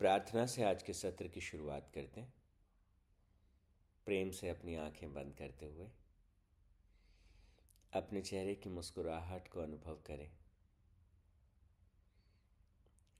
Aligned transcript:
प्रार्थना 0.00 0.46
से 0.46 0.62
आज 0.62 0.82
के 0.82 0.92
सत्र 0.92 1.28
की 1.28 1.40
शुरुआत 1.40 1.90
करते 1.94 2.20
हैं। 2.20 2.34
प्रेम 4.06 4.30
से 4.30 4.48
अपनी 4.48 4.76
आँखें 4.76 5.14
बंद 5.14 5.34
करते 5.34 5.66
हुए, 5.66 5.90
अपने 7.92 8.22
चेहरे 8.22 8.54
की 8.54 8.68
मुस्कुराहट 8.68 9.48
को 9.48 9.60
अनुभव 9.60 10.02
करें। 10.06 10.32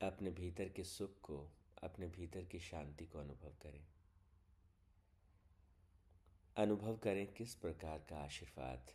अपने 0.02 0.30
भीतर 0.30 0.68
के 0.68 0.84
सुख 0.84 1.20
को, 1.20 1.52
अपने 1.82 2.06
भीतर 2.06 2.44
की 2.44 2.60
शांति 2.60 3.06
को 3.06 3.18
अनुभव 3.18 3.54
करें। 3.62 3.86
अनुभव 6.56 6.96
करें 6.96 7.32
किस 7.32 7.54
प्रकार 7.54 7.98
का 7.98 8.16
आशीर्वाद 8.16 8.90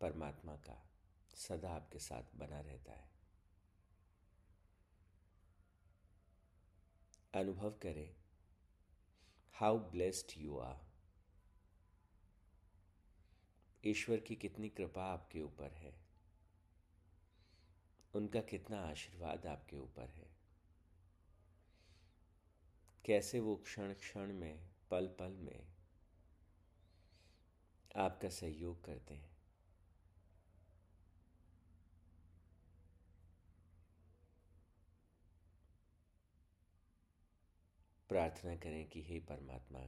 परमात्मा 0.00 0.56
का 0.56 0.90
सदा 1.34 1.70
आपके 1.70 1.98
साथ 1.98 2.22
बना 2.34 2.60
रहता 2.60 2.92
है। 2.92 3.19
अनुभव 7.34 7.70
करें। 7.70 8.16
हाउ 9.52 9.78
ब्लेस्ड 9.78 10.38
यू 10.38 10.58
आर 10.58 10.90
ईश्वर 13.84 14.20
की 14.20 14.36
कितनी 14.36 14.68
कृपा 14.68 15.04
आपके 15.04 15.40
ऊपर 15.40 15.72
है। 15.72 15.94
उनका 18.14 18.40
कितना 18.40 18.80
आशीर्वाद 18.80 19.46
आपके 19.46 19.76
ऊपर 19.76 20.10
है। 20.10 20.30
कैसे 23.04 23.40
वो 23.40 23.56
क्षण 23.56 23.94
क्षण 23.94 24.32
में, 24.32 24.70
पल 24.90 25.06
पल 25.06 25.32
में 25.32 25.66
आपका 27.96 28.28
सहयोग 28.28 28.84
करते 28.84 29.14
हैं। 29.14 29.29
प्रार्थना 38.10 38.56
करें 38.56 38.88
कि 38.88 39.02
हे 39.02 39.18
परमात्मा 39.20 39.80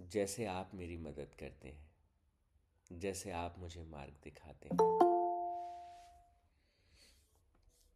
जैसे 0.00 0.46
आप 0.46 0.70
मेरी 0.74 0.96
मदद 0.96 1.34
करते 1.40 1.68
हैं 1.68 2.98
जैसे 3.00 3.30
आप 3.30 3.54
मुझे 3.58 3.84
मार्ग 3.84 4.14
दिखाते 4.24 4.68
हैं 4.68 4.92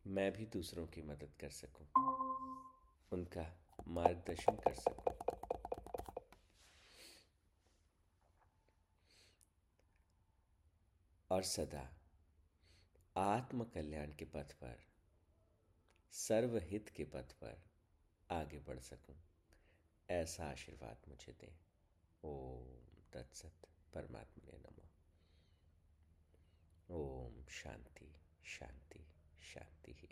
मैं 0.07 0.31
भी 0.33 0.47
दूसरों 0.47 0.87
की 0.87 1.03
मदद 1.03 1.35
कर 1.41 1.51
सकूँ, 1.51 1.87
उनका 3.13 3.47
मार्गदर्शन 3.89 4.57
कर 4.57 4.75
सकूँ। 4.75 5.15
और 11.31 11.43
सदा 11.43 11.89
आत्म 13.17 13.65
कल्याण 13.65 14.13
के 14.13 14.25
पथ 14.25 14.53
पर 14.53 14.79
सर्वहित 16.13 16.89
के 16.89 17.05
पथ 17.05 17.33
पर 17.33 17.63
आगे 18.31 18.59
बढ़ 18.59 18.79
सकूँ। 18.79 19.17
ऐसा 20.11 20.45
आशीर्वाद 20.45 20.97
मुझे 21.09 21.33
दें। 21.33 21.59
ओम 22.25 22.67
तत्सत 23.13 23.53
परमात्मा 23.95 24.51
ने 24.51 24.59
नमो। 24.59 24.89
ओम 26.91 27.47
शांति 27.49 28.15
शांति 28.45 29.07
शांति 29.43 29.93
ही। 29.93 30.09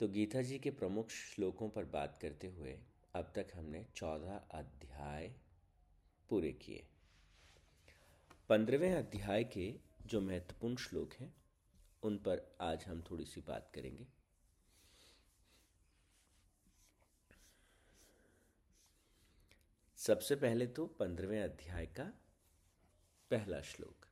तो 0.00 0.08
गीता 0.08 0.42
जी 0.42 0.58
के 0.58 0.70
प्रमुख 0.70 1.10
श्लोकों 1.10 1.68
पर 1.70 1.84
बात 1.84 2.18
करते 2.22 2.46
हुए 2.46 2.80
अब 3.14 3.32
तक 3.36 3.46
हमने 3.54 3.86
चौदह 3.96 4.36
अध्याय 4.36 5.34
पूरे 6.28 6.52
किए। 6.52 6.86
पंद्रहवें 8.48 8.94
अध्याय 8.94 9.44
के 9.44 9.87
जो 10.08 10.20
महत्वपूर्ण 10.20 10.76
श्लोक 10.76 11.12
हैं, 11.12 11.34
उन 12.02 12.16
पर 12.18 12.56
आज 12.60 12.84
हम 12.84 13.02
थोड़ी 13.10 13.24
सी 13.24 13.40
बात 13.40 13.70
करेंगे। 13.74 14.06
सबसे 19.96 20.36
पहले 20.36 20.66
तो 20.66 20.86
पंद्रहवें 20.86 21.42
अध्याय 21.42 21.86
का 21.86 22.04
पहला 23.30 23.60
श्लोक। 23.60 24.06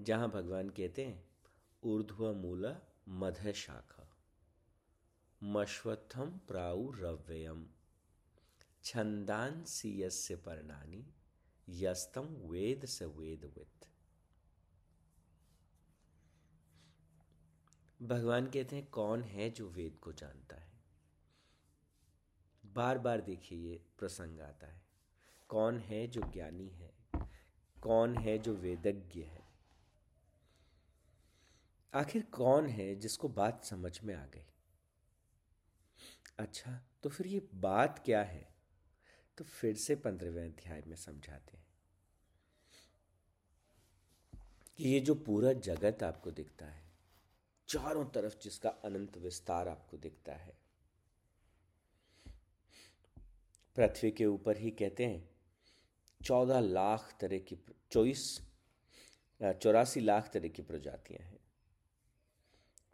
जहाँ 0.00 0.30
भगवान 0.30 0.70
कहते 0.70 1.04
हैं, 1.04 1.24
ऊर्ध्व 1.82 2.32
मूल 2.32 2.76
मध 3.08 3.52
शाखा 3.52 4.08
मश्वत्थम 5.42 6.38
प्राउ 6.48 6.90
रव्ययम 6.90 7.66
छंदांसी 8.84 10.02
यस्य 10.02 10.36
पर्णानी 10.36 11.06
यस्तम 11.68 12.26
वेद 12.50 12.86
से 12.86 13.06
वेदवित 13.06 13.86
भगवान 18.02 18.46
कहते 18.46 18.76
हैं, 18.76 18.86
कौन 18.86 19.22
है 19.22 19.50
जो 19.50 19.68
वेद 19.68 19.98
को 20.02 20.12
जानता 20.12 20.56
है? 20.56 20.72
बार 22.66 22.98
बार 22.98 23.20
देखिए, 23.20 23.58
ये 23.58 23.82
प्रसंग 23.98 24.40
आता 24.40 24.66
है। 24.66 24.82
कौन 25.48 25.78
है 25.78 26.06
जो 26.06 26.20
ज्ञानी 26.20 26.68
है? 26.68 26.94
कौन 27.82 28.16
है 28.16 28.38
जो 28.38 28.54
वेदज्ञ 28.54 29.22
है? 29.22 29.52
आखिर 31.94 32.22
कौन 32.22 32.66
है 32.66 32.96
जिसको 32.96 33.28
बात 33.28 33.64
समझ 33.64 34.00
में 34.02 34.14
आ 34.14 34.26
गई? 34.26 34.46
अच्छा 36.38 36.82
तो 37.02 37.08
फिर 37.08 37.26
ये 37.26 37.48
बात 37.54 38.02
क्या 38.04 38.22
है? 38.22 38.54
तो 39.38 39.44
फिर 39.44 39.76
से 39.76 39.96
पंद्रहवें 39.96 40.44
अध्याय 40.44 40.82
में 40.86 40.96
समझाते 40.96 41.56
हैं। 41.56 41.66
कि 44.76 44.88
ये 44.88 45.00
जो 45.00 45.14
पूरा 45.14 45.52
जगत 45.52 46.02
आपको 46.02 46.30
दिखता 46.30 46.66
है 46.66 46.81
चारों 47.68 48.04
तरफ़ 48.04 48.38
जिसका 48.42 48.70
अनंत 48.84 49.16
विस्तार 49.18 49.68
आपको 49.68 49.96
दिखता 49.96 50.32
है। 50.32 50.56
पृथ्वी 53.76 54.10
के 54.10 54.26
ऊपर 54.26 54.56
ही 54.56 54.70
कहते 54.70 55.06
हैं, 55.06 55.28
चौदह 56.20 56.60
लाख 56.60 57.16
तरह 57.20 57.38
की 57.38 57.56
चौबीस 57.90 58.40
चौरासी 59.40 60.00
लाख 60.00 60.30
तरह 60.32 60.48
की 60.48 60.62
प्रजातियाँ 60.62 61.24
हैं। 61.24 61.38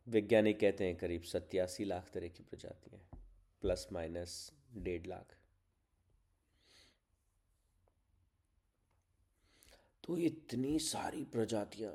वैज्ञानिक 0.06 0.60
कहते 0.60 0.84
हैं 0.84 0.96
करीब 0.96 1.22
सत्यासी 1.22 1.84
लाख 1.84 2.10
तरह 2.10 2.28
की 2.28 2.42
प्रजातियाँ 2.42 3.00
प्लस 3.60 3.86
माइनस 3.92 4.52
डेढ़ 4.74 5.06
लाख। 5.06 5.36
तो 10.04 10.16
इतनी 10.18 10.78
सारी 10.78 11.24
प्रजातियाँ 11.24 11.92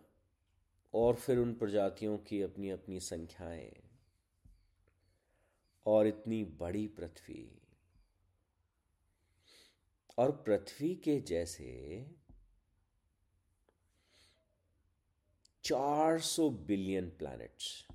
और 0.94 1.16
फिर 1.16 1.38
उन 1.38 1.54
प्रजातियों 1.54 2.18
की 2.18 2.42
अपनी 2.42 2.70
अपनी 2.70 3.00
संख्याएँ। 3.00 3.84
और 5.86 6.08
इतनी 6.08 6.44
बड़ी 6.44 6.88
पृथ्वी। 6.88 7.62
और 10.18 10.32
पृथ्वी 10.32 10.96
के 10.96 11.20
जैसे 11.20 12.06
400 15.64 16.50
बिलियन 16.50 17.10
प्लैनेट्स 17.10 17.88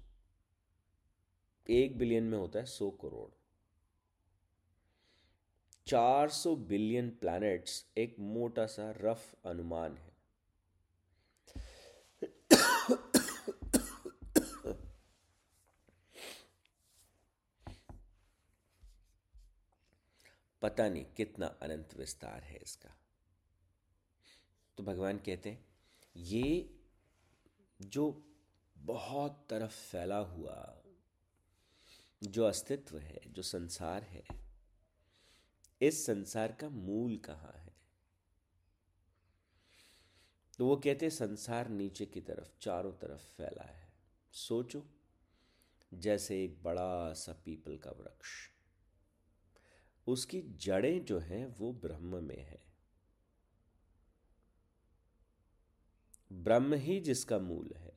एक 1.70 1.98
बिलियन 1.98 2.24
में 2.24 2.38
होता 2.38 2.58
है 2.58 2.64
सौ 2.64 2.90
करोड़। 2.90 3.30
400 5.86 6.56
बिलियन 6.56 7.10
प्लैनेट्स 7.10 7.86
एक 7.98 8.16
मोटा 8.18 8.66
सा 8.66 8.90
रफ 8.90 9.34
अनुमान 9.46 9.96
है। 9.96 10.07
पता 20.62 20.88
नहीं 20.88 21.04
कितना 21.04 21.46
अनंत 21.46 21.94
विस्तार 21.94 22.42
है 22.42 22.56
इसका। 22.56 22.98
तो 24.76 24.82
भगवान 24.82 25.18
कहते 25.18 25.50
हैं, 25.50 25.66
ये 26.16 26.78
जो 27.82 28.24
बहुत 28.78 29.46
तरफ़ 29.50 29.72
फैला 29.72 30.18
हुआ, 30.18 30.82
जो 32.22 32.44
अस्तित्व 32.44 32.98
है, 32.98 33.20
जो 33.32 33.42
संसार 33.42 34.02
है, 34.02 34.24
इस 35.82 36.06
संसार 36.06 36.52
का 36.52 36.68
मूल 36.68 37.18
कहाँ 37.18 37.52
है? 37.56 37.74
तो 40.58 40.66
वो 40.66 40.76
कहते 40.76 41.10
संसार 41.10 41.68
नीचे 41.68 42.06
की 42.06 42.20
तरफ़, 42.20 42.48
चारों 42.60 42.92
तरफ़ 42.92 43.20
फैला 43.20 43.64
है। 43.64 43.92
सोचो, 44.32 44.86
जैसे 45.94 46.44
एक 46.44 46.62
बड़ा 46.62 47.12
सा 47.12 47.32
पीपल 47.32 47.78
का 47.78 47.90
वृक्ष। 47.90 48.28
उसकी 50.08 50.40
जड़ें 50.40 51.04
जो 51.04 51.18
हैं 51.18 51.46
वो 51.46 51.72
ब्रह्म 51.72 52.24
में 52.24 52.40
है। 52.42 52.62
ब्रह्म 56.32 56.74
ही 56.74 57.00
जिसका 57.00 57.38
मूल 57.38 57.72
है। 57.76 57.96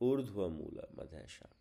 ऊर्ध्व 0.00 0.48
मूल 0.48 0.82
मध्य 0.98 1.26
शाखा 1.28 1.54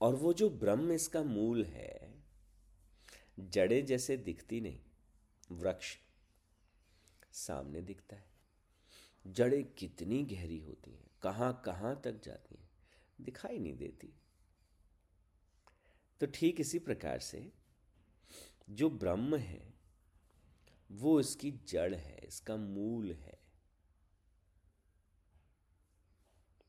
और 0.00 0.14
वो 0.14 0.32
जो 0.32 0.50
ब्रह्म 0.50 0.92
इसका 0.92 1.22
मूल 1.22 1.64
है, 1.64 2.22
जड़े 3.40 3.82
जैसे 3.82 4.16
दिखती 4.16 4.60
नहीं, 4.60 4.80
वृक्ष 5.52 5.96
सामने 7.32 7.82
दिखता 7.82 8.16
है। 8.16 8.28
जड़ें 9.26 9.64
कितनी 9.74 10.22
गहरी 10.24 10.58
होती 10.58 10.90
हैं 10.90 11.10
कहाँ 11.22 11.62
कहाँ 11.64 12.00
तक 12.04 12.20
जाती 12.22 12.54
हैं, 12.54 12.70
दिखाई 13.20 13.58
नहीं 13.58 13.76
देती। 13.76 14.12
तो 16.20 16.26
ठीक 16.26 16.60
इसी 16.60 16.78
प्रकार 16.78 17.18
से 17.18 17.52
जो 18.70 18.90
ब्रह्म 18.90 19.36
है, 19.36 19.74
वो 20.92 21.20
इसकी 21.20 21.50
जड़ 21.50 21.94
है, 21.94 22.18
इसका 22.24 22.56
मूल 22.56 23.12
है। 23.12 23.40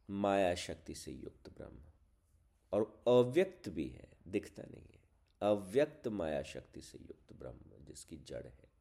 माया 0.10 0.56
शक्ति 0.56 0.96
से 0.96 1.12
युक्त 1.12 1.50
ब्रह्म। 1.58 1.78
और 2.74 3.04
अव्यक्त 3.08 3.70
भी 3.70 3.88
है, 3.88 4.12
दिखता 4.28 4.64
नहीं 4.64 4.88
है। 4.94 5.02
अव्यक्त 5.42 6.08
माया 6.08 6.44
शक्ति 6.44 6.82
से 6.82 6.98
युक्त 6.98 7.34
ब्रह्म, 7.34 7.86
जिसकी 7.86 8.18
जड़ 8.18 8.48
है। 8.48 8.72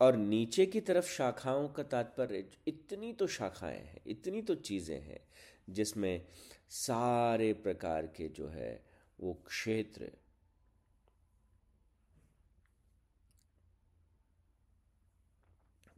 और 0.00 0.16
नीचे 0.16 0.66
की 0.66 0.80
तरफ़ 0.80 1.08
शाखाओं 1.08 1.68
का 1.68 1.82
तात्पर्य, 1.82 2.50
इतनी 2.68 3.12
तो 3.12 3.26
शाखाएँ 3.26 3.80
हैं, 3.80 4.00
इतनी 4.06 4.42
तो 4.42 4.54
चीज़ें 4.54 5.00
हैं 5.00 5.30
जिसमें 5.68 6.26
सारे 6.70 7.52
प्रकार 7.54 8.06
के 8.06 8.28
जो 8.28 8.48
है 8.48 8.84
वो 9.20 9.34
क्षेत्र 9.34 10.12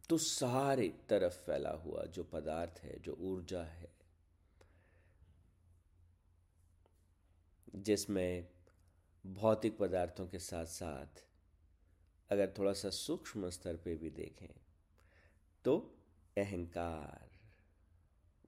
तो 0.08 0.18
सारे 0.18 0.88
तरफ़ 1.08 1.34
फैला 1.34 1.70
हुआ 1.70 2.04
जो 2.04 2.24
पदार्थ 2.24 2.80
है, 2.82 2.98
जो 2.98 3.12
ऊर्जा 3.20 3.62
है, 3.62 3.92
जिसमें 7.74 8.48
भौतिक 9.26 9.78
पदार्थों 9.78 10.28
के 10.28 10.38
साथ 10.38 10.66
साथ 10.66 11.24
अगर 12.30 12.54
थोड़ा 12.58 12.72
सा 12.72 12.90
सूक्ष्म 12.90 13.50
स्तर 13.50 13.76
पे 13.76 13.94
भी 13.94 14.10
देखें 14.10 14.60
तो 15.64 15.94
अहंकार 16.38 17.31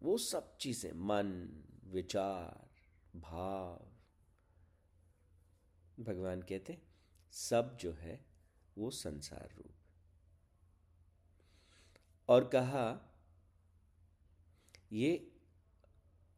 वो 0.05 0.19
सब 0.19 0.57
चीज़ें, 0.57 0.93
मन, 0.93 1.63
विचार, 1.85 2.71
भाव, 3.19 3.93
भगवान 6.01 6.43
कहते 6.43 6.83
सब 7.31 7.77
जो 7.77 7.93
है 7.93 8.27
वो 8.79 8.91
संसार 8.91 9.55
रूप। 9.57 9.75
और 12.29 12.49
कहा, 12.49 13.15
ये 14.93 15.33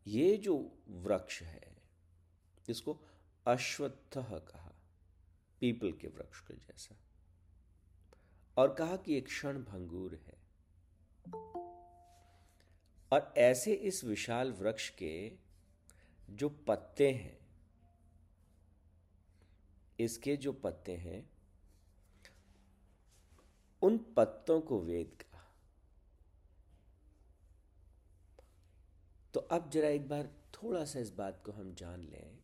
ये 0.06 0.36
जो 0.36 0.78
वृक्ष 0.88 1.42
है, 1.42 1.82
इसको 2.68 3.00
अश्वत्थ 3.46 4.18
कहा, 4.18 4.74
पीपल 5.60 5.92
के 5.92 6.08
वृक्ष 6.08 6.40
के 6.40 6.54
जैसा। 6.54 6.96
और 8.56 8.74
कहा 8.74 8.96
कि 8.96 9.16
एक 9.16 9.26
क्षण 9.26 9.62
भंगूर 9.62 10.14
है। 10.14 10.46
और 13.12 13.32
ऐसे 13.38 13.74
इस 13.88 14.04
विशाल 14.04 14.52
वृक्ष 14.52 14.88
के 14.90 15.32
जो 16.30 16.48
पत्ते 16.66 17.10
हैं, 17.12 17.38
इसके 20.00 20.36
जो 20.36 20.52
पत्ते 20.52 20.96
हैं, 20.96 21.30
उन 23.82 23.98
पत्तों 24.16 24.60
को 24.60 24.80
वेद 24.80 25.22
का 25.22 25.44
तो 29.34 29.40
अब 29.40 29.70
जरा 29.70 29.88
एक 29.88 30.08
बार 30.08 30.28
थोड़ा 30.54 30.84
सा 30.84 30.98
इस 30.98 31.10
बात 31.10 31.42
को 31.46 31.52
हम 31.52 31.74
जान 31.74 32.02
लें। 32.02 32.38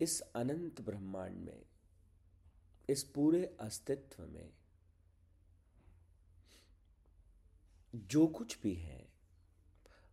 इस 0.00 0.20
अनंत 0.20 0.80
ब्रह्मांड 0.80 1.36
में, 1.36 1.62
इस 2.88 3.02
पूरे 3.04 3.44
अस्तित्व 3.60 4.22
में, 4.24 4.50
जो 7.94 8.26
कुछ 8.26 8.58
भी 8.62 8.74
है 8.74 9.01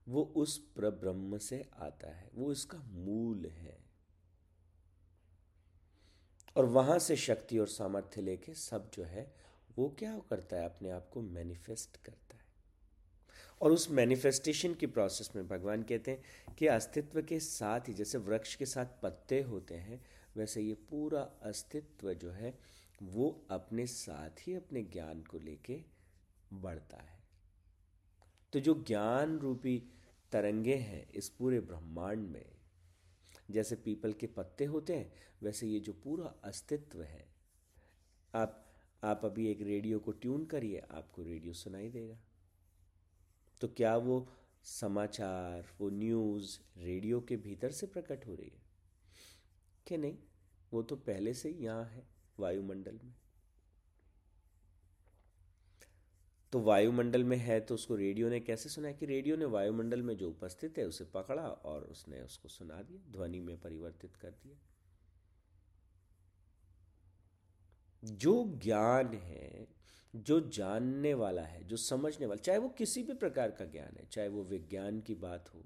वो 0.09 0.23
उस 0.23 0.57
प्रब्रह्म 0.57 1.37
से 1.37 1.69
आता 1.77 2.07
है, 2.07 2.29
वो 2.35 2.51
इसका 2.51 2.77
मूल 2.77 3.45
है। 3.45 3.77
और 6.55 6.65
वहाँ 6.65 6.99
से 6.99 7.15
शक्ति 7.15 7.57
और 7.57 7.67
सामर्थ्य 7.67 8.21
लेके 8.21 8.53
सब 8.53 8.91
जो 8.91 9.03
है, 9.03 9.35
वो 9.77 9.95
क्या 9.99 10.19
करता 10.19 10.57
है, 10.57 10.65
अपने 10.65 10.89
आप 10.89 11.09
को 11.13 11.21
मैनिफेस्ट 11.21 11.97
करता 11.97 12.35
है। 12.35 12.45
और 13.61 13.71
उस 13.71 13.91
मैनिफेस्टेशन 13.91 14.73
की 14.73 14.87
प्रोसेस 14.87 15.29
में 15.35 15.47
भगवान 15.47 15.83
कहते 15.83 16.11
हैं 16.11 16.55
कि 16.55 16.67
अस्तित्व 16.67 17.21
के 17.21 17.39
साथ 17.39 17.79
ही, 17.79 17.93
जैसे 17.93 18.17
वृक्ष 18.17 18.55
के 18.55 18.65
साथ 18.65 18.85
पत्ते 19.03 19.41
होते 19.41 19.75
हैं, 19.75 20.05
वैसे 20.35 20.61
ये 20.61 20.73
पूरा 20.73 21.21
अस्तित्व 21.21 22.13
जो 22.13 22.31
है, 22.31 22.59
वो 23.03 23.45
अपने 23.49 23.87
साथ 23.87 24.47
ही 24.47 24.53
अपने 24.53 24.83
ज्ञान 24.83 25.21
को 25.21 25.39
लेके 25.39 25.83
बढ़ता 26.53 26.97
है। 26.97 27.19
तो 28.53 28.59
जो 28.59 28.83
ज्ञान 28.87 29.39
रूपी 29.39 29.83
तरंगे 30.31 30.75
हैं 30.75 31.11
इस 31.11 31.29
पूरे 31.29 31.59
ब्रह्मांड 31.59 32.29
में। 32.29 32.45
जैसे 33.51 33.75
पीपल 33.75 34.13
के 34.13 34.27
पत्ते 34.27 34.65
होते 34.65 34.95
हैं, 34.95 35.13
वैसे 35.43 35.67
ये 35.67 35.79
जो 35.79 35.93
पूरा 35.93 36.35
अस्तित्व 36.43 37.01
है। 37.01 37.27
आप 38.35 38.65
आप 39.03 39.25
अभी 39.25 39.51
एक 39.51 39.61
रेडियो 39.61 39.99
को 39.99 40.11
ट्यून 40.11 40.45
करिए, 40.45 40.79
आपको 40.79 41.23
रेडियो 41.23 41.53
सुनाई 41.53 41.89
देगा। 41.89 42.17
तो 43.61 43.67
क्या 43.67 43.97
वो 43.97 44.29
समाचार, 44.63 45.67
वो 45.81 45.89
न्यूज़ 45.89 46.59
रेडियो 46.77 47.21
के 47.21 47.37
भीतर 47.37 47.71
से 47.71 47.87
प्रकट 47.87 48.27
हो 48.27 48.35
रही 48.35 48.49
है? 48.49 48.61
कि 49.87 49.97
नहीं, 49.97 50.17
वो 50.73 50.83
तो 50.83 50.95
पहले 50.95 51.33
से 51.33 51.49
ही 51.49 51.65
यहाँ 51.65 51.85
है 51.85 52.07
वायुमंडल 52.39 52.99
में। 53.03 53.18
तो 56.51 56.59
वायुमंडल 56.59 57.23
में 57.23 57.37
है 57.37 57.59
तो 57.59 57.75
उसको 57.75 57.95
रेडियो 57.95 58.29
ने 58.29 58.39
कैसे 58.39 58.69
सुना 58.69 58.91
कि 58.91 59.05
रेडियो 59.05 59.35
ने 59.35 59.45
वायुमंडल 59.45 60.01
में 60.01 60.17
जो 60.17 60.29
उपस्थित 60.29 60.77
है 60.77 60.85
उसे 60.85 61.05
पकड़ा 61.05 61.43
और 61.43 61.83
उसने 61.83 62.21
उसको 62.21 62.49
सुना 62.49 62.81
दिया, 62.81 63.11
ध्वनि 63.11 63.39
में 63.39 63.61
परिवर्तित 63.61 64.15
कर 64.15 64.29
दिया। 64.29 64.59
जो 68.03 68.59
ज्ञान 68.63 69.13
है, 69.13 69.67
जो 70.15 70.39
जानने 70.49 71.13
वाला 71.13 71.41
है, 71.41 71.63
जो 71.63 71.77
समझने 71.77 72.25
वाला, 72.25 72.41
चाहे 72.41 72.57
वो 72.57 72.69
किसी 72.69 73.03
भी 73.03 73.13
प्रकार 73.13 73.51
का 73.51 73.65
ज्ञान 73.65 73.97
है, 73.97 74.05
चाहे 74.05 74.27
वो 74.27 74.43
विज्ञान 74.43 75.01
की 75.01 75.15
बात 75.15 75.49
हो, 75.55 75.65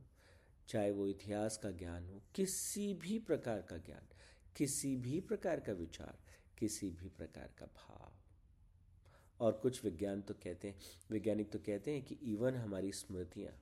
चाहे 0.67 0.91
वो 0.91 1.07
इतिहास 1.07 1.57
का 1.57 1.71
ज्ञान 1.71 2.05
हो, 2.05 2.21
किसी 2.35 2.93
भी 2.93 3.19
प्रकार 3.19 3.61
का 3.61 3.77
ज्ञान, 3.77 4.07
किसी 4.55 4.95
भी 4.95 5.19
प्रकार 5.19 5.59
का 5.59 5.73
विचार, 5.73 6.19
किसी 6.57 6.89
भी 6.89 7.09
प्रकार 7.09 7.53
का 7.59 7.65
भाव। 7.65 8.12
और 9.43 9.51
कुछ 9.51 9.83
विज्ञान 9.85 10.21
तो 10.21 10.33
कहते 10.33 10.67
हैं, 10.67 10.75
वैज्ञानिक 11.11 11.51
तो 11.51 11.59
कहते 11.59 11.93
हैं 11.93 12.03
कि 12.03 12.15
इवन 12.23 12.55
हमारी 12.55 12.91
स्मृतियाँ 12.91 13.53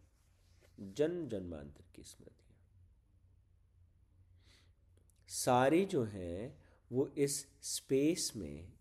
जन्म 0.79 1.27
जन्मांतर 1.29 1.83
की 1.95 2.03
स्मृतियाँ, 2.03 2.37
सारी 5.29 5.85
जो 5.85 6.03
हैं, 6.03 6.57
वो 6.91 7.07
इस 7.17 7.47
स्पेस 7.61 8.31
में, 8.35 8.73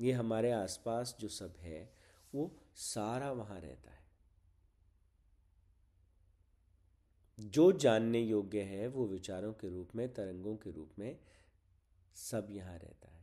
ये 0.00 0.12
हमारे 0.12 0.50
आसपास 0.52 1.16
जो 1.20 1.28
सब 1.28 1.56
है, 1.58 1.92
वो 2.34 2.50
सारा 2.76 3.32
वहाँ 3.32 3.60
रहता 3.60 3.90
है। 3.90 3.98
जो 7.38 7.70
जानने 7.72 8.20
योग्य 8.20 8.62
है, 8.62 8.86
वो 8.88 9.06
विचारों 9.06 9.52
के 9.52 9.68
रूप 9.68 9.96
में, 9.96 10.08
तरंगों 10.14 10.56
के 10.56 10.70
रूप 10.70 10.98
में, 10.98 11.18
सब 12.16 12.48
यहाँ 12.50 12.78
रहता 12.78 13.08
है। 13.08 13.17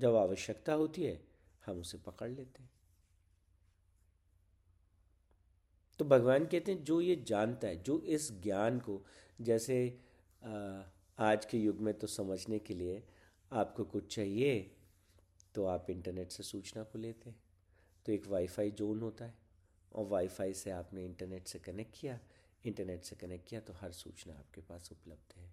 जब 0.00 0.16
आवश्यकता 0.16 0.72
होती 0.74 1.04
है, 1.04 1.20
हम 1.66 1.80
उसे 1.80 1.98
पकड़ 1.98 2.28
लेते 2.30 2.62
हैं। 2.62 2.70
तो 5.98 6.04
भगवान 6.04 6.44
कहते 6.46 6.72
हैं, 6.72 6.84
जो 6.84 7.00
ये 7.00 7.16
जानता 7.18 7.68
है, 7.68 7.82
जो 7.82 7.98
इस 8.00 8.30
ज्ञान 8.42 8.78
को, 8.80 9.00
जैसे 9.38 9.76
आज 11.18 11.44
के 11.44 11.58
युग 11.58 11.80
में 11.80 11.92
तो 11.94 12.06
समझने 12.06 12.58
के 12.58 12.74
लिए 12.74 13.02
आपको 13.50 13.84
कुछ 13.84 14.14
चाहिए 14.14 14.70
तो 15.54 15.64
आप 15.64 15.90
इंटरनेट 15.90 16.30
से 16.30 16.42
सूचना 16.42 16.82
को 16.82 16.98
लेते 16.98 17.30
हैं। 17.30 17.40
तो 18.06 18.12
एक 18.12 18.26
वाईफाई 18.26 18.70
जोन 18.70 19.00
होता 19.00 19.24
है, 19.24 19.34
और 19.92 20.06
वाईफाई 20.06 20.54
से 20.54 20.70
आपने 20.70 21.04
इंटरनेट 21.04 21.48
से 21.48 21.58
कनेक्ट 21.58 22.00
किया, 22.00 22.18
इंटरनेट 22.64 23.04
से 23.04 23.16
कनेक्ट 23.16 23.48
किया 23.48 23.60
तो 23.60 23.72
हर 23.72 23.92
सूचना 23.92 24.34
आपके 24.34 24.60
पास 24.60 24.88
उपलब्ध 24.92 25.36
है। 25.36 25.52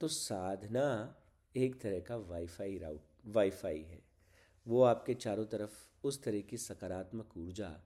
तो 0.00 0.08
साधना 0.08 0.84
एक 1.56 1.80
तरह 1.80 2.00
का 2.00 2.16
वाईफाई 2.16 2.78
राउट 2.78 3.00
वाईफाई 3.26 3.82
है। 3.82 4.02
वो 4.66 4.82
आपके 4.82 5.14
चारों 5.14 5.46
तरफ़ 5.46 5.90
उस 6.04 6.22
तरह 6.22 6.40
की 6.40 6.56
सकारात्मक 6.56 7.36
ऊर्जा, 7.36 7.80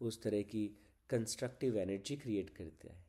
उस 0.00 0.22
तरह 0.22 0.42
की 0.42 0.70
कंस्ट्रक्टिव 1.10 1.78
एनर्जी 1.78 2.16
क्रिएट 2.16 2.50
करता 2.50 2.92
है। 2.92 3.04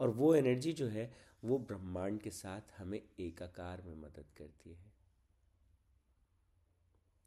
और 0.00 0.10
वो 0.10 0.34
एनर्जी 0.34 0.72
जो 0.72 0.86
है, 0.86 1.14
वो 1.44 1.58
ब्रह्मांड 1.58 2.20
के 2.20 2.30
साथ 2.30 2.60
हमें 2.78 3.02
एकाकार 3.20 3.82
में 3.82 3.94
मदद 3.94 4.24
करती 4.38 4.72
है। 4.72 4.92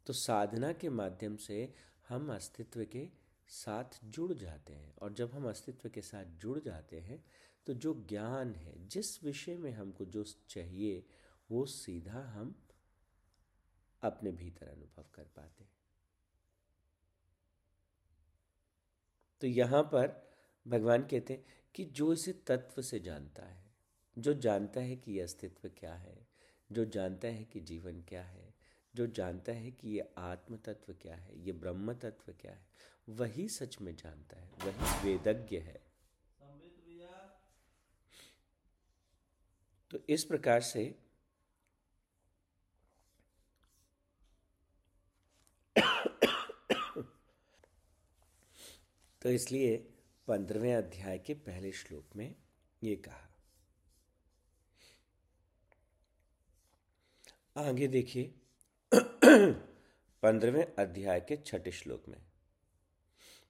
तो 0.06 0.12
साधना 0.12 0.72
के 0.72 0.88
माध्यम 0.88 1.36
से 1.36 1.74
हम 2.08 2.32
अस्तित्व 2.32 2.84
के 2.84 3.08
साथ 3.48 3.84
जुड़ 4.04 4.32
जाते 4.32 4.72
हैं। 4.72 4.96
और 4.96 5.12
जब 5.12 5.32
हम 5.32 5.48
अस्तित्व 5.48 5.88
के 5.88 6.02
साथ 6.02 6.24
जुड़ 6.24 6.58
जाते 6.58 7.00
हैं 7.00 7.24
तो 7.66 7.74
जो 7.74 8.06
ज्ञान 8.08 8.54
है, 8.54 8.88
जिस 8.88 9.24
विषय 9.24 9.56
में 9.56 9.72
हमको 9.72 10.04
जो 10.04 10.24
चाहिए 10.48 11.06
वो 11.50 11.64
सीधा 11.66 12.20
हम 12.32 12.54
अपने 14.02 14.32
भीतर 14.32 14.68
अनुभव 14.68 15.04
कर 15.14 15.22
पाते 15.22 15.64
तो 19.40 19.46
यहाँ 19.46 19.82
पर 19.82 20.30
भगवान 20.66 21.02
कहते 21.02 21.32
हैं 21.32 21.44
कि 21.74 21.84
जो 21.84 22.12
इसे 22.12 22.32
तत्व 22.32 22.82
से 22.82 23.00
जानता 23.00 23.42
है 23.42 23.70
जो 24.18 24.34
जानता 24.34 24.80
है 24.80 24.96
कि 24.96 25.12
यह 25.12 25.24
अस्तित्व 25.24 25.68
क्या 25.68 25.94
है 25.94 26.26
जो 26.72 26.84
जानता 26.84 27.28
है 27.28 27.44
कि 27.44 27.60
जीवन 27.60 28.00
क्या 28.02 28.22
है 28.22 28.54
जो 28.94 29.06
जानता 29.06 29.52
है 29.52 29.70
कि 29.70 29.88
ये 29.88 30.12
आत्म 30.18 30.56
तत्व 30.56 30.92
क्या 30.92 31.16
है 31.16 31.38
ये 31.44 31.52
ब्रह्म 31.52 31.94
तत्व 31.94 32.32
क्या 32.32 32.52
है 32.52 32.66
वही 33.08 33.48
सच 33.48 33.80
में 33.80 33.96
जानता 33.96 34.40
है 34.40 34.50
वही 34.64 35.04
वेदज्ञ 35.04 35.56
है। 35.58 35.80
तो 39.90 39.98
इस 40.08 40.24
प्रकार 40.24 40.60
से 40.60 40.94
तो 49.22 49.30
इसलिए 49.30 49.76
पंद्रहवें 50.26 50.74
अध्याय 50.74 51.18
के 51.18 51.34
पहले 51.34 51.72
श्लोक 51.72 52.16
में 52.16 52.34
ये 52.82 52.96
कहा। 52.96 53.30
आगे 57.56 57.86
देखिए, 57.86 58.34
पंद्रहवें 60.22 60.74
अध्याय 60.78 61.20
के 61.20 61.36
छठे 61.36 61.72
श्लोक 61.72 62.08
में। 62.08 62.22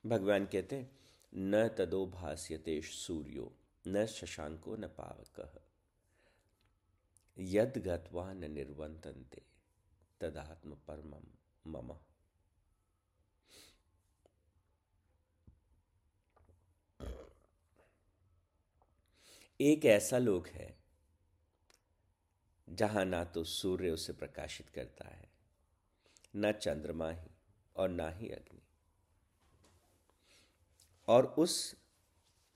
भगवान 0.06 0.46
कहते 0.46 0.76
हैं, 0.76 0.98
न 1.34 1.68
तदो 1.68 2.06
भाष्यते 2.06 2.82
सूर्यो, 2.82 3.56
न 3.88 4.06
शशांको 4.06 4.76
न 4.76 4.86
पावक। 4.86 5.62
यद 7.38 7.78
गत्वा 7.78 8.32
न 8.32 8.50
निर्वंतन्ते 8.50 9.42
तदात्म 10.20 10.74
परम 10.74 11.14
मम। 11.70 11.98
एक 19.60 19.84
ऐसा 19.84 20.18
लोक 20.18 20.46
है, 20.48 20.68
जहाँ 22.68 23.04
ना 23.04 23.24
तो 23.24 23.42
सूर्य 23.44 23.90
उसे 23.90 24.12
प्रकाशित 24.12 24.68
करता 24.68 25.08
है, 25.08 25.28
न 26.36 26.52
चंद्रमा 26.52 27.10
ही 27.10 27.30
और 27.76 27.88
ना 27.88 28.08
ही 28.10 28.28
अग्नि। 28.28 28.62
और 31.08 31.26
उस 31.38 31.76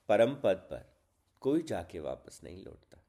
परम 0.09 0.35
पद 0.35 0.67
पर 0.71 0.97
कोई 1.43 1.63
जाके 1.63 2.01
वापस 2.01 2.41
नहीं 2.45 2.65
लौटता। 2.65 3.05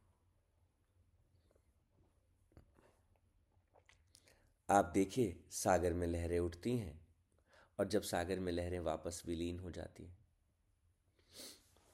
आप 4.70 4.86
देखिए, 4.86 5.44
सागर 5.52 5.94
में 5.94 6.08
लहरें 6.08 6.40
उठती 6.40 6.78
हैं 6.78 7.00
और 7.80 7.88
जब 7.88 8.02
सागर 8.02 8.40
में 8.40 8.52
लहरें 8.52 8.80
वापस 8.80 9.24
विलीन 9.25 9.60
हो 9.60 9.72
जाती 9.72 10.06
हैं 10.06 10.18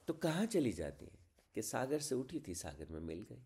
तो 0.08 0.14
कहाँ 0.14 0.46
चली 0.46 0.72
जाती 0.72 1.04
हैं? 1.04 1.21
कि 1.54 1.62
सागर 1.62 2.00
से 2.00 2.14
उठी 2.14 2.40
थी, 2.40 2.54
सागर 2.54 2.88
में 2.88 3.00
मिल 3.00 3.22
गई। 3.22 3.42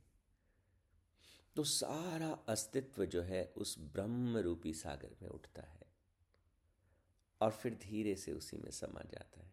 तो 1.57 1.65
सारा 1.65 2.31
अस्तित्व 2.49 3.05
जो 3.05 3.23
है, 3.23 3.53
उस 3.57 3.79
ब्रह्म 3.79 4.39
रूपी 4.39 4.75
सागर 4.75 5.17
में 5.23 5.29
उठता 5.29 5.63
है। 5.63 5.87
और 7.41 7.51
फिर 7.51 7.75
धीरे 7.75 8.17
से 8.17 8.33
उसी 8.33 8.57
में 8.57 8.71
समा 8.71 9.01
जाता 9.01 9.41
है। 9.41 9.53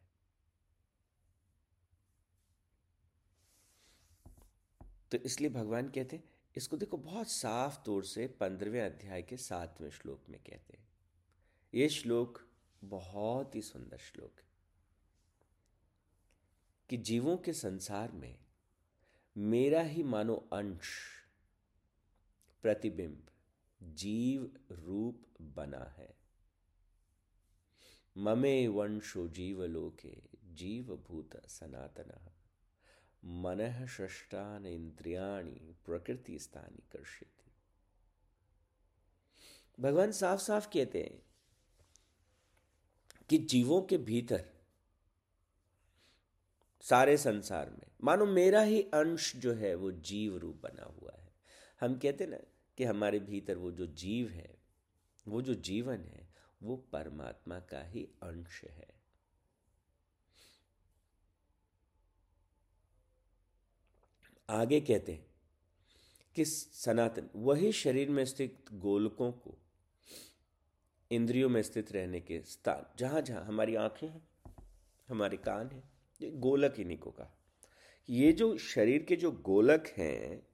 तो 5.11 5.17
इसलिए 5.17 5.49
भगवान 5.49 5.89
कहते 5.89 6.15
हैं, 6.15 6.29
इसको 6.55 6.77
देखो 6.77 6.97
बहुत 6.97 7.27
साफ़ 7.27 7.83
तौर 7.83 8.03
से 8.03 8.27
पंद्रहवें 8.27 8.81
अध्याय 8.81 9.21
के 9.21 9.37
सातवें 9.37 9.89
श्लोक 9.89 10.29
में 10.29 10.39
कहते 10.43 10.77
हैं। 10.77 10.87
ये 11.73 11.89
श्लोक 11.89 12.47
बहुत 12.83 13.55
ही 13.55 13.61
सुंदर 13.61 13.97
श्लोक 13.97 14.39
है 14.39 14.47
कि 16.89 16.97
जीवों 16.97 17.37
के 17.37 17.53
संसार 17.53 18.11
में 18.11 18.42
मेरा 19.37 19.81
ही 19.81 20.03
मानो 20.03 20.35
अंश 20.35 20.87
प्रतिबिंब 22.61 23.27
जीव 23.83 24.59
रूप 24.71 25.25
बना 25.41 25.95
है। 25.97 26.17
ममे 28.17 28.67
वंशो 28.67 29.27
जीवलोके 29.27 30.21
जीवभूत 30.45 31.47
सनातन। 31.47 32.29
मन 33.25 33.85
षष्टान 33.87 34.65
इंद्रियाणी 34.65 35.75
प्रकृति 35.85 36.39
स्थानी 36.39 36.83
कर्षित। 36.91 37.29
भगवान 39.79 40.11
साफ़ 40.11 40.41
साफ़ 40.41 40.67
कहते 40.67 41.03
हैं 41.03 41.23
कि 43.29 43.37
जीवों 43.37 43.81
के 43.81 43.97
भीतर 43.97 44.62
सारे 46.83 47.17
संसार 47.17 47.69
में। 47.69 47.87
मानो 48.03 48.25
मेरा 48.25 48.61
ही 48.61 48.81
अंश 48.81 49.35
जो 49.35 49.53
है, 49.53 49.75
वो 49.75 49.91
जीव 49.91 50.37
रूप 50.37 50.55
बना 50.63 50.83
हुआ 50.83 51.11
है। 51.17 51.33
हम 51.81 51.97
कहते 51.97 52.25
ना 52.25 52.37
कि 52.77 52.83
हमारे 52.83 53.19
भीतर 53.19 53.57
वो 53.57 53.71
जो 53.71 53.87
जीव 53.87 54.27
है, 54.27 54.57
वो 55.27 55.41
जो 55.41 55.53
जीवन 55.53 55.97
है, 55.97 56.33
वो 56.63 56.75
परमात्मा 56.75 57.59
का 57.59 57.83
ही 57.83 58.03
अंश 58.03 58.63
है। 58.63 58.93
आगे 64.49 64.81
कहते 64.81 65.11
हैं 65.11 65.25
कि 66.35 66.45
सनातन, 66.45 67.29
वही 67.35 67.71
शरीर 67.71 68.09
में 68.09 68.25
स्थित 68.25 68.65
गोलकों 68.73 69.31
को, 69.31 69.57
इंद्रियों 71.11 71.49
में 71.49 71.61
स्थित 71.61 71.91
रहने 71.91 72.19
के 72.19 72.41
स्थान 72.41 72.85
जहाँ 72.99 73.21
जहाँ 73.21 73.45
हमारी 73.45 73.75
आँखें 73.75 74.07
हैं, 74.07 74.27
हमारे 75.09 75.37
कान 75.37 75.69
हैं 75.71 75.92
ये 76.21 76.31
गोलक 76.31 76.75
इन्हीं 76.79 76.97
को 76.97 77.11
कहा। 77.11 77.37
ये 78.09 78.31
जो 78.31 78.57
शरीर 78.57 79.03
के 79.03 79.15
जो 79.15 79.31
गोलक 79.31 79.87
हैं, 79.87 80.47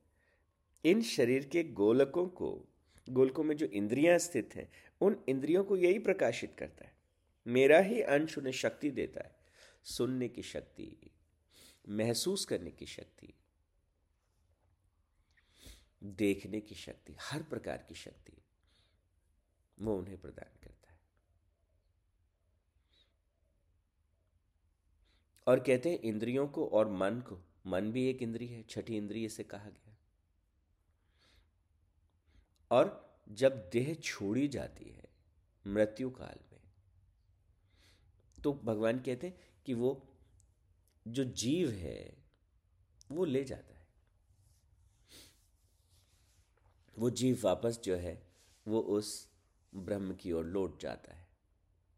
इन 0.85 1.01
शरीर 1.01 1.45
के 1.45 1.63
गोलकों 1.63 2.27
को, 2.27 2.67
गोलकों 3.09 3.43
में 3.43 3.57
जो 3.57 3.65
इंद्रियाँ 3.65 4.17
स्थित 4.17 4.55
हैं, 4.55 4.71
उन 5.01 5.23
इंद्रियों 5.29 5.63
को 5.63 5.77
यही 5.77 5.99
प्रकाशित 5.99 6.55
करता 6.59 6.85
है। 6.85 6.97
मेरा 7.47 7.79
ही 7.79 8.01
अंश 8.01 8.37
उन्हें 8.37 8.53
शक्ति 8.53 8.91
देता 8.91 9.23
है, 9.23 9.35
सुनने 9.83 10.27
की 10.27 10.43
शक्ति, 10.43 11.11
महसूस 11.89 12.45
करने 12.45 12.71
की 12.71 12.85
शक्ति, 12.85 13.33
देखने 16.03 16.61
की 16.61 16.75
शक्ति, 16.75 17.15
हर 17.21 17.43
प्रकार 17.43 17.85
की 17.89 17.95
शक्ति 17.95 18.33
वो 19.81 19.97
उन्हें 19.97 20.17
प्रदान 20.17 20.57
करता 20.63 20.91
है 20.91 20.99
और 25.49 25.59
कहते 25.59 25.89
हैं 25.89 25.99
इंद्रियों 25.99 26.47
को 26.47 26.67
और 26.67 26.89
मन 26.89 27.19
को। 27.19 27.39
मन 27.67 27.91
भी 27.91 28.09
एक 28.09 28.21
इंद्रिय 28.21 28.49
है, 28.49 28.63
छठी 28.63 28.97
इंद्रिय 28.97 29.29
से 29.29 29.43
कहा 29.43 29.69
गया। 29.69 29.97
और 32.71 33.17
जब 33.29 33.69
देह 33.69 33.93
छोड़ी 33.93 34.47
जाती 34.47 34.85
है 34.85 35.09
मृत्यु 35.67 36.09
काल 36.09 36.39
में 36.51 36.59
तो 38.43 38.53
भगवान 38.53 38.99
कहते 38.99 39.27
हैं 39.27 39.39
कि 39.65 39.73
वो, 39.73 40.07
जो 41.07 41.23
जीव 41.23 41.69
है, 41.69 42.17
वो 43.11 43.25
ले 43.25 43.43
जाता 43.43 43.73
है। 43.73 43.87
वो 46.97 47.09
जीव 47.09 47.41
वापस 47.43 47.79
जो 47.83 47.95
है, 47.95 48.27
वो 48.67 48.79
उस 48.79 49.29
ब्रह्म 49.75 50.15
की 50.15 50.31
ओर 50.31 50.45
लौट 50.45 50.81
जाता 50.81 51.13
है। 51.13 51.27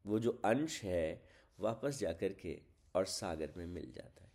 वो 0.05 0.19
जो 0.19 0.41
अंश 0.45 0.83
है, 0.83 1.29
वापस 1.59 1.99
जाकर 1.99 2.33
के 2.33 2.70
और 2.95 3.05
सागर 3.05 3.53
में 3.57 3.65
मिल 3.65 3.91
जाता 3.91 4.23
है। 4.23 4.31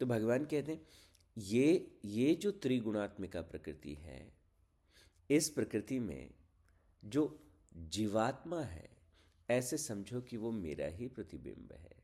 तो 0.00 0.06
भगवान 0.06 0.44
कहते 0.44 0.72
हैं, 0.72 0.86
ये 1.38 1.98
ये 2.04 2.34
जो 2.34 2.50
त्रिगुणात्मिका 2.50 3.42
प्रकृति 3.42 3.94
है, 3.94 4.32
इस 5.30 5.50
प्रकृति 5.50 5.98
में 5.98 6.34
जो 7.04 7.50
जीवात्मा 7.76 8.60
है, 8.60 8.90
ऐसे 9.50 9.78
समझो 9.78 10.20
कि 10.20 10.36
वो 10.36 10.50
मेरा 10.50 10.86
ही 10.86 11.08
प्रतिबिंब 11.08 11.72
है। 11.72 12.02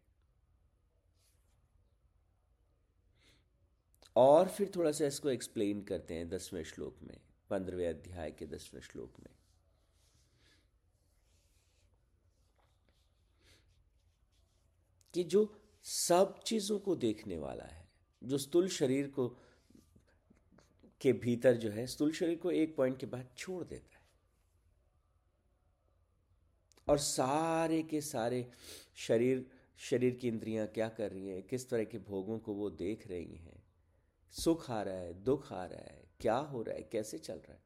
और 4.17 4.49
फिर 4.49 4.73
थोड़ा 4.77 4.93
सा 4.93 5.07
इसको 5.07 5.31
एक्सप्लेन 5.31 5.83
करते 5.83 6.15
हैं 6.15 6.29
दसवें 6.29 6.65
श्लोक 6.65 7.03
में, 7.03 7.21
पंद्रहवें 7.51 7.89
अध्याय 7.89 8.31
के 8.31 8.47
दसवें 8.47 8.81
श्लोक 8.81 9.21
में। 9.21 9.44
कि 15.15 15.25
जो 15.25 15.61
सब 15.83 16.43
चीज़ों 16.43 16.79
को 16.79 16.97
देखने 16.97 17.39
वाला 17.39 17.65
है, 17.65 17.89
जो 18.25 18.39
स्थूल 18.39 18.69
शरीर 18.69 19.09
को, 19.09 19.29
के 21.01 21.13
भीतर 21.13 21.55
जो 21.55 21.71
है, 21.71 21.87
स्थूल 21.87 22.13
शरीर 22.13 22.37
को 22.37 22.51
एक 22.51 22.77
पॉइंट 22.77 22.99
के 22.99 23.07
बाद 23.07 23.29
छोड़ 23.37 23.65
देता 23.65 23.99
है। 23.99 24.03
और 26.89 26.99
सारे 26.99 27.83
के 27.83 28.01
सारे 28.01 28.51
शरीर 28.97 29.51
शरीर 29.79 30.15
की 30.15 30.29
इंद्रियाँ 30.29 30.67
क्या 30.67 30.89
कर 30.89 31.11
रही 31.11 31.29
हैं, 31.29 31.43
किस 31.43 31.69
तरह 31.71 31.85
के 31.85 31.99
भोगों 31.99 32.39
को 32.39 32.55
वो 32.55 32.71
देख 32.71 33.09
रही 33.09 33.37
हैं, 33.37 33.63
सुख 34.31 34.71
आ 34.71 34.83
रहा 34.83 34.95
है, 34.95 35.15
दुख 35.25 35.53
आ 35.53 35.65
रहा 35.65 35.81
है, 35.81 36.05
क्या 36.21 36.37
हो 36.37 36.63
रहा 36.63 36.75
है, 36.75 36.83
कैसे 36.83 37.19
चल 37.19 37.35
रहा 37.35 37.53
है? 37.53 37.63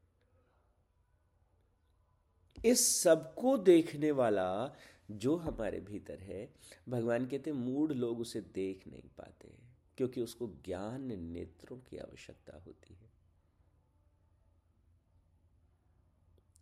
इस 2.65 3.01
सबको 3.01 3.57
देखने 3.57 4.11
वाला 4.11 4.75
जो 5.11 5.35
हमारे 5.35 5.79
भीतर 5.79 6.19
है, 6.19 6.53
भगवान 6.89 7.27
कहते 7.27 7.51
मूड 7.51 7.91
लोग 7.91 8.19
उसे 8.19 8.41
देख 8.41 8.87
नहीं 8.87 9.09
पाते 9.17 9.59
क्योंकि 9.97 10.21
उसको 10.21 10.47
ज्ञान 10.47 11.23
नेत्रों 11.23 11.77
की 11.77 11.97
आवश्यकता 11.97 12.57
होती 12.57 12.93
है। 12.93 13.09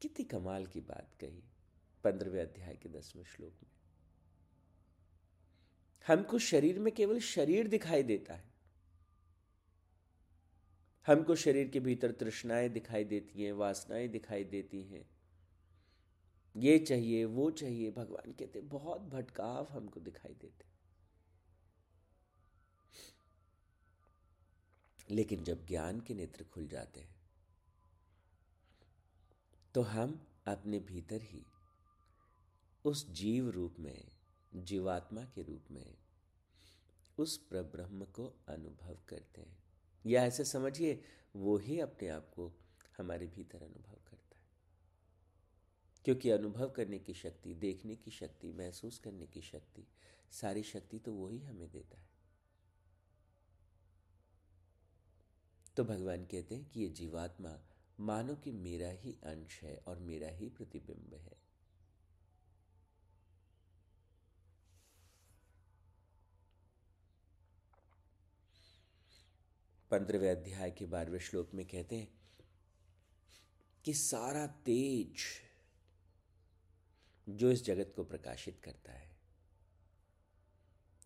कितनी 0.02 0.26
कमाल 0.26 0.66
की 0.66 0.82
बात 0.82 1.16
कही 1.22 1.44
पंद्रहवें 2.04 2.42
अध्याय 2.42 2.76
के 2.76 2.90
दसवें 2.90 3.24
श्लोक 3.24 3.54
में। 3.64 3.72
हमको 6.08 6.40
शरीर 6.40 6.80
में 6.80 6.94
केवल 6.94 7.20
शरीर 7.20 7.68
दिखाई 7.68 8.04
देता 8.04 8.34
है। 8.34 8.54
हमको 11.08 11.36
शरीर 11.36 11.68
के 11.68 11.80
भीतर 11.80 12.12
तृष्णाएँ 12.12 12.70
दिखाई 12.70 13.04
देती 13.04 13.44
हैं, 13.44 13.54
वासनाएँ 13.54 14.08
दिखाई 14.08 14.44
देती 14.44 14.84
हैं। 14.84 15.17
ये 16.58 16.80
चाहिए, 16.80 17.26
वो 17.26 17.52
चाहिए, 17.52 17.92
भगवान 17.92 18.32
कहते, 18.32 18.62
बहुत 18.62 19.02
भटकाव 19.02 19.68
हमको 19.72 20.00
दिखाई 20.00 20.34
देते। 20.34 20.66
लेकिन 25.16 25.44
जब 25.44 25.66
ज्ञान 25.66 26.00
के 26.00 26.14
नेत्र 26.14 26.44
खुल 26.44 26.68
जाते 26.68 27.00
हैं 27.00 27.16
तो 29.76 29.82
हम 29.82 30.28
अपने 30.48 30.80
भीतर 30.80 31.22
ही 31.22 31.46
उस 32.86 33.10
जीव 33.10 33.50
रूप 33.50 33.76
में, 33.80 34.12
जीवात्मा 34.56 35.26
के 35.26 35.44
रूप 35.44 35.72
में, 35.72 35.98
उस 37.18 37.38
प्रब्रह्म 37.38 38.06
को 38.06 38.26
अनुभव 38.48 38.98
करते 39.10 39.42
हैं। 39.42 39.64
या 40.06 40.26
ऐसे 40.26 40.46
समझिए, 40.46 41.04
वो 41.36 41.58
ही 41.58 41.80
अपने 41.80 42.08
आप 42.10 42.32
को 42.36 42.52
हमारे 42.98 43.28
भीतर 43.28 43.64
अनुभव 43.64 44.07
क्योंकि 46.08 46.30
अनुभव 46.30 46.70
करने 46.70 47.00
की 47.00 47.14
शक्ति, 47.14 47.54
देखने 47.54 47.96
की 47.96 48.12
शक्ति, 48.12 48.52
महसूस 48.52 49.00
करने 49.00 49.28
की 49.28 49.42
शक्ति, 49.42 49.88
सारी 50.32 50.64
शक्ति 50.64 51.00
तो 51.00 51.14
वही 51.14 51.44
हमें 51.44 51.72
देता 51.72 51.98
है। 51.98 52.10
तो 55.78 55.84
भगवान 55.84 56.26
कहते 56.26 56.56
हैं 56.56 56.70
कि 56.70 56.80
ये 56.80 56.90
जीवात्मा 56.90 57.60
मानो 58.00 58.36
कि 58.36 58.52
मेरा 58.52 58.90
ही 58.90 59.12
अंश 59.12 59.62
है 59.64 59.78
और 59.78 60.00
मेरा 60.00 60.28
ही 60.28 60.50
प्रतिबिंब 60.50 61.14
है। 61.14 61.38
पंद्रहवें 69.92 70.32
अध्याय 70.32 70.72
के 70.72 70.86
बारहवें 70.86 71.20
श्लोक 71.20 71.54
में 71.54 71.68
कहते 71.68 71.96
हैं 71.96 72.08
कि 73.86 73.94
सारा 73.94 74.48
तेज 74.48 75.47
जो 77.30 77.52
इस 77.52 77.66
जगत 77.66 77.94
को 77.96 78.04
प्रकाशित 78.04 78.60
करता 78.64 78.92
है। 78.92 79.18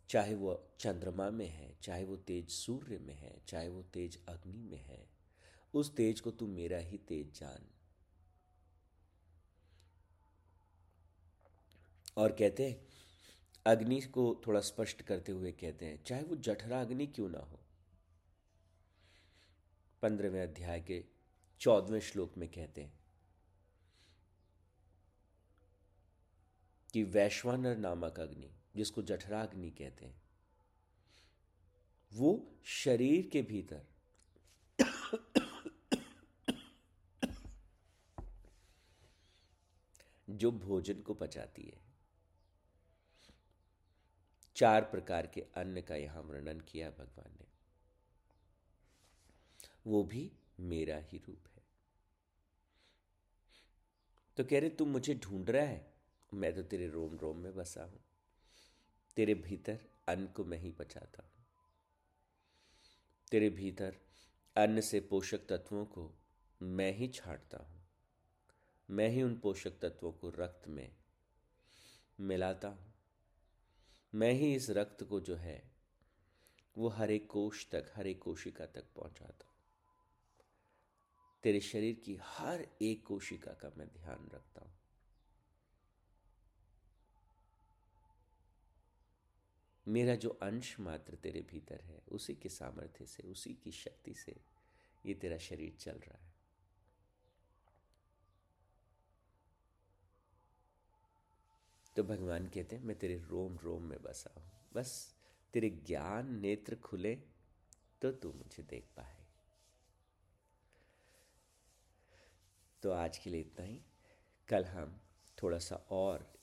चाहे 0.09 0.35
वो 0.35 0.69
चंद्रमा 0.79 1.29
में 1.29 1.47
है, 1.47 1.77
चाहे 1.83 2.03
वो 2.03 2.15
तेज 2.15 2.49
सूर्य 2.49 2.97
में 2.97 3.15
है, 3.15 3.41
चाहे 3.47 3.69
वो 3.69 3.83
तेज 3.83 4.25
अग्नि 4.25 4.61
में 4.61 4.83
है, 4.85 5.09
उस 5.73 5.95
तेज 5.95 6.19
को 6.19 6.31
तू 6.31 6.47
मेरा 6.47 6.77
ही 6.77 6.97
तेज 6.97 7.39
जान। 7.39 7.69
और 12.17 12.31
कहते 12.31 12.69
हैं, 12.69 12.87
अग्नि 13.65 14.01
को 14.01 14.41
थोड़ा 14.47 14.59
स्पष्ट 14.59 15.01
करते 15.01 15.31
हुए 15.31 15.51
कहते 15.51 15.85
हैं, 15.85 16.03
चाहे 16.03 16.23
वो 16.23 16.35
जठरा 16.35 16.81
अग्नि 16.81 17.07
क्यों 17.07 17.29
ना 17.29 17.39
हो। 17.39 17.59
पंद्रहवें 20.01 20.43
अध्याय 20.43 20.81
के 20.81 21.05
चौदहवें 21.59 21.99
श्लोक 21.99 22.37
में 22.37 22.49
कहते 22.49 22.81
हैं 22.81 23.00
कि 26.93 27.03
वैश्वानर 27.03 27.77
नामक 27.77 28.19
अग्नि, 28.19 28.51
जिसको 28.75 29.01
जठराग्नि 29.01 29.71
कहते 29.71 30.05
हैं, 30.05 30.21
वो 32.13 32.51
शरीर 32.65 33.27
के 33.27 33.41
भीतर 33.41 33.85
जो 40.29 40.51
भोजन 40.51 41.01
को 41.01 41.13
पचाती 41.13 41.61
है, 41.61 41.81
चार 44.55 44.81
प्रकार 44.81 45.27
के 45.27 45.41
अन्न 45.41 45.81
का 45.81 45.95
यहाँ 45.95 46.21
वर्णन 46.21 46.59
किया 46.59 46.89
भगवान 46.89 47.31
ने। 47.31 47.45
वो 49.87 50.03
भी 50.03 50.31
मेरा 50.59 50.97
ही 50.97 51.17
रूप 51.17 51.47
है। 51.55 51.63
तो 54.37 54.43
कह 54.43 54.59
रहे, 54.59 54.69
तुम 54.69 54.89
मुझे 54.89 55.15
ढूंढ 55.15 55.49
रहा 55.49 55.63
है? 55.63 55.90
मैं 56.33 56.55
तो 56.55 56.61
तेरे 56.61 56.87
रोम 56.87 57.17
रोम 57.17 57.37
में 57.37 57.55
बसा 57.55 57.83
हूँ। 57.83 57.99
तेरे 59.15 59.33
भीतर 59.33 59.79
अन्न 60.07 60.27
को 60.27 60.45
मैं 60.45 60.57
ही 60.57 60.71
पचाता 60.71 61.23
हूँ। 61.23 61.45
तेरे 63.31 63.49
भीतर 63.49 63.95
अन्न 64.55 64.81
से 64.81 64.99
पोषक 64.99 65.37
तत्वों 65.37 65.85
को 65.85 66.13
मैं 66.61 66.93
ही 66.93 67.07
छाटता 67.07 67.57
हूँ। 67.57 67.81
मैं 68.89 69.09
ही 69.09 69.23
उन 69.23 69.35
पोषक 69.35 69.71
तत्वों 69.71 70.11
को 70.11 70.29
रक्त 70.29 70.67
में 70.67 70.95
मिलाता 72.19 72.67
हूँ। 72.67 72.93
मैं 74.15 74.33
ही 74.33 74.55
इस 74.55 74.69
रक्त 74.69 75.03
को 75.03 75.19
जो 75.19 75.35
है, 75.35 75.71
वो 76.77 76.89
हर 76.89 77.17
कोश 77.17 77.67
तक, 77.71 77.91
हर 77.95 78.13
कोशिका 78.13 78.65
तक 78.65 78.83
पहुंचाता 78.95 79.45
हूँ। 79.45 79.53
तेरे 81.43 81.59
शरीर 81.59 81.95
की 81.95 82.19
हर 82.21 82.67
एक 82.81 83.05
कोशिका 83.05 83.51
का 83.51 83.71
मैं 83.77 83.87
ध्यान 83.87 84.29
रखता 84.33 84.61
हूँ। 84.61 84.80
मेरा 89.91 90.15
जो 90.15 90.29
अंश 90.29 90.79
मात्र 90.79 91.15
तेरे 91.15 91.41
भीतर 91.41 91.81
है, 91.81 92.01
उसी 92.11 92.35
के 92.35 92.49
सामर्थ्य 92.49 93.05
से, 93.05 93.23
उसी 93.23 93.53
की 93.53 93.71
शक्ति 93.71 94.13
से 94.13 94.35
ये 95.05 95.13
तेरा 95.13 95.37
शरीर 95.37 95.75
चल 95.75 95.91
रहा 95.91 96.25
है। 96.25 96.33
तो 101.95 102.03
भगवान 102.03 102.47
कहते 102.47 102.75
हैं, 102.75 102.83
मैं 102.83 102.99
तेरे 102.99 103.17
रोम 103.17 103.57
रोम 103.57 103.83
में 103.83 104.01
बसा 104.01 104.33
हूँ। 104.37 104.51
बस 104.73 105.15
तेरे 105.53 105.69
ज्ञान 105.69 106.39
नेत्र 106.39 106.75
खुले 106.75 107.15
तो 108.01 108.11
तू 108.11 108.33
मुझे 108.33 108.63
देख 108.63 108.83
पाए। 108.97 109.25
तो 112.83 112.91
आज 112.91 113.17
के 113.17 113.29
लिए 113.29 113.41
इतना 113.41 113.65
ही। 113.65 113.81
कल 114.47 114.65
हम 114.65 115.01
थोड़ा 115.43 115.59
सा 115.59 115.75
और 115.75 116.33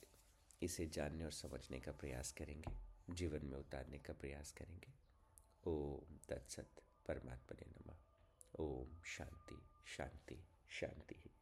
इसे 0.62 0.86
जानने 0.86 1.24
और 1.24 1.32
समझने 1.32 1.80
का 1.80 1.92
प्रयास 1.92 2.32
करेंगे। 2.32 2.87
जीवन 3.10 3.46
में 3.46 3.58
उतारने 3.58 3.98
का 3.98 4.12
प्रयास 4.12 4.52
करेंगे। 4.52 4.92
ओम 5.66 6.18
तत्सत 6.28 6.70
परमात्मा 7.06 7.56
ने 7.60 7.66
नमः। 7.66 7.96
ओम 8.60 9.02
शांति 9.04 9.62
शांति 9.86 10.44
शांति। 10.68 11.37